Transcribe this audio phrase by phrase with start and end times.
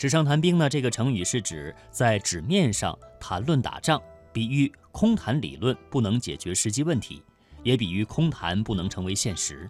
[0.00, 7.22] 纸上谈兵呢，这个成语是指在纸面上谈论打仗，比喻空谈理论不能解决实际问题，
[7.62, 9.68] 也比喻空谈不能成为现实。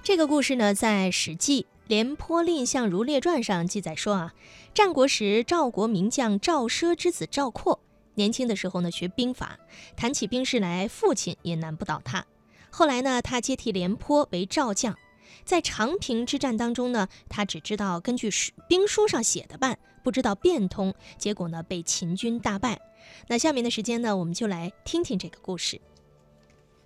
[0.00, 4.32] 这个故事呢，在《史记·廉颇蔺相如列传》上记载说啊，
[4.72, 7.80] 战国时赵国名将赵奢之子赵括，
[8.14, 9.58] 年轻的时候呢学兵法，
[9.96, 12.24] 谈起兵事来，父亲也难不倒他。
[12.70, 14.96] 后来呢，他接替廉颇为赵将。
[15.44, 18.30] 在长平之战当中呢，他只知道根据
[18.68, 22.80] 兵书上写的办，不知道变通，结果呢被秦军大败。
[23.28, 25.80] 那下面的时间呢，我们就来听听这个故事。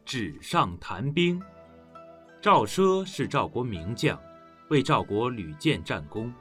[0.05, 1.43] 纸上谈兵，
[2.41, 4.21] 赵奢是赵国名将，
[4.71, 6.33] 为赵国屡建战功。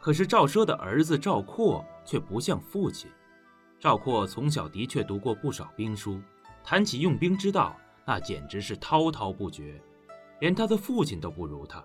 [0.00, 3.10] 可是赵奢的儿子赵括却不像父亲。
[3.80, 6.20] 赵括从小的确读过不少兵书，
[6.62, 9.80] 谈起用兵之道，那简直是滔滔不绝。
[10.40, 11.82] 连他的父亲都不如他，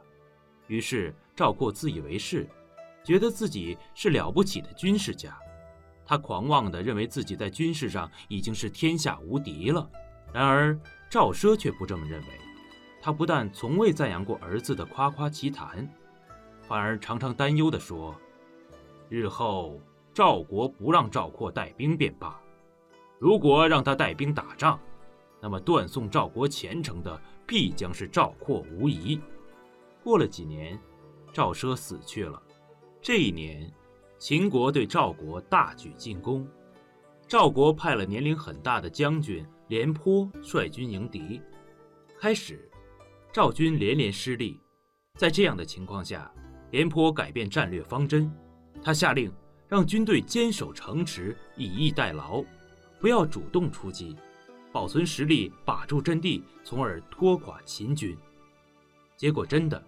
[0.68, 2.46] 于是赵括自以为是，
[3.04, 5.38] 觉得自己是了不起的军事家。
[6.06, 9.90] 他狂妄地认为自己在军事上已经是天下无敌了。
[10.34, 10.78] 然而
[11.10, 12.28] 赵奢却不这么认为，
[13.02, 15.90] 他不但从未赞扬过儿子的夸夸其谈，
[16.62, 18.14] 反而常常担忧地说
[19.08, 19.80] ：“日后
[20.14, 22.38] 赵国不让赵括带兵便罢，
[23.18, 24.78] 如果让他带兵打仗，
[25.42, 27.18] 那么断送赵国前程的。”
[27.52, 29.20] 必将是赵括无疑。
[30.02, 30.80] 过了几年，
[31.34, 32.42] 赵奢死去了。
[33.02, 33.70] 这一年，
[34.18, 36.48] 秦国对赵国大举进攻，
[37.28, 41.42] 赵国派了年龄很大的将军廉颇率军迎敌。
[42.18, 42.72] 开始，
[43.34, 44.58] 赵军连连失利。
[45.20, 46.34] 在这样的情况下，
[46.72, 48.32] 廉颇改变战略方针，
[48.82, 49.30] 他下令
[49.68, 52.42] 让军队坚守城池，以逸待劳，
[52.98, 54.16] 不要主动出击。
[54.72, 58.18] 保存实力，把住阵地，从而拖垮秦军。
[59.18, 59.84] 结果真的，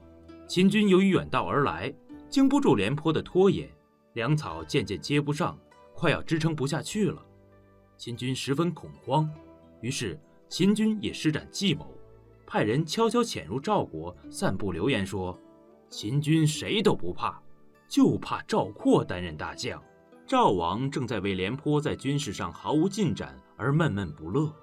[0.47, 1.93] 秦军由于远道而来，
[2.29, 3.69] 经不住廉颇的拖延，
[4.13, 5.57] 粮草渐渐接不上，
[5.93, 7.25] 快要支撑不下去了。
[7.97, 9.29] 秦军十分恐慌，
[9.81, 11.87] 于是秦军也施展计谋，
[12.45, 15.39] 派人悄悄潜入赵国，散布流言说：
[15.89, 17.41] 秦军谁都不怕，
[17.87, 19.81] 就怕赵括担任大将。
[20.27, 24.53] 赵王正在为廉颇在军事上毫无进展而闷闷不乐。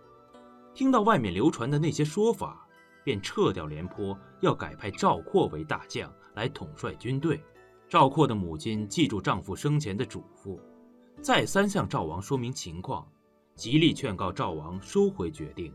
[0.81, 2.67] 听到外面流传的那些说法，
[3.05, 7.39] 便撤掉廉颇，要改派赵括为大将来统帅军队。
[7.87, 10.59] 赵括的母亲记住丈夫生前的嘱咐，
[11.21, 13.07] 再三向赵王说明情况，
[13.55, 15.71] 极力劝告赵王收回决定。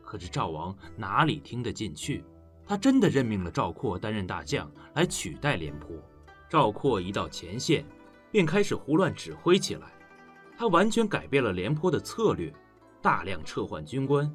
[0.00, 2.22] 可是赵王哪里听得进去？
[2.64, 5.90] 他真的任命了赵括担任大将来取代廉颇。
[6.48, 7.84] 赵括一到前线，
[8.30, 9.92] 便开始胡乱指挥起来，
[10.56, 12.54] 他完全改变了廉颇的策略。
[13.06, 14.28] 大量撤换军官，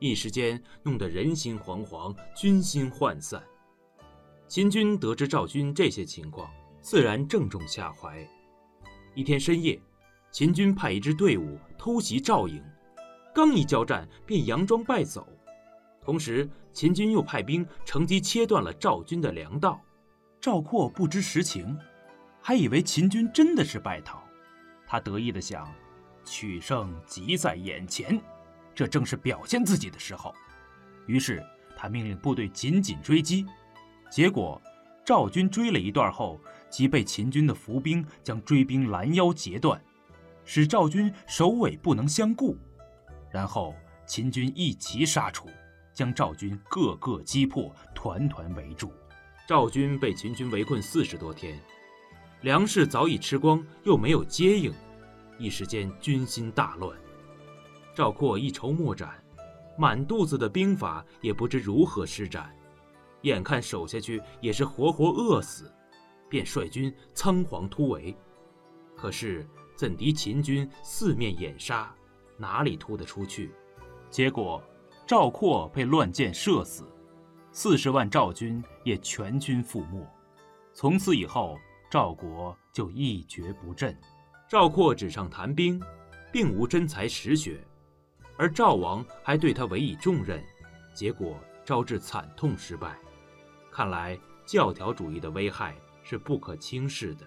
[0.00, 3.40] 一时间弄得人心惶惶，军心涣散。
[4.48, 8.28] 秦军得知赵军这些情况，自然正中下怀。
[9.14, 9.80] 一天深夜，
[10.32, 12.60] 秦军派一支队伍偷袭赵营，
[13.32, 15.24] 刚一交战便佯装败走。
[16.02, 19.80] 同时，秦军又派兵乘机切断了赵军的粮道。
[20.40, 21.78] 赵括不知实情，
[22.42, 24.20] 还以为秦军真的是败逃，
[24.88, 25.72] 他得意地想。
[26.28, 28.20] 取胜即在眼前，
[28.74, 30.34] 这正是表现自己的时候。
[31.06, 31.42] 于是
[31.74, 33.46] 他命令部队紧紧追击，
[34.10, 34.60] 结果
[35.04, 39.80] 赵军追了一段后，即被秦军的伏兵将追兵拦腰截断，
[40.44, 42.56] 使赵军首尾不能相顾。
[43.30, 43.74] 然后
[44.06, 45.48] 秦军一齐杀出，
[45.92, 48.92] 将赵军个个击破，团团围住。
[49.46, 51.58] 赵军被秦军围困四十多天，
[52.42, 54.72] 粮食早已吃光，又没有接应。
[55.38, 56.98] 一时间军心大乱，
[57.94, 59.22] 赵括一筹莫展，
[59.78, 62.54] 满肚子的兵法也不知如何施展，
[63.22, 65.72] 眼看守下去也是活活饿死，
[66.28, 68.16] 便率军仓皇突围。
[68.96, 71.94] 可是怎敌秦军四面掩杀，
[72.36, 73.52] 哪里突得出去？
[74.10, 74.62] 结果
[75.06, 76.84] 赵括被乱箭射死，
[77.52, 80.04] 四十万赵军也全军覆没。
[80.74, 81.56] 从此以后，
[81.88, 83.96] 赵国就一蹶不振。
[84.48, 85.78] 赵括纸上谈兵，
[86.32, 87.62] 并无真才实学，
[88.38, 90.42] 而赵王还对他委以重任，
[90.94, 92.98] 结果招致惨痛失败。
[93.70, 97.26] 看来教条主义的危害是不可轻视的。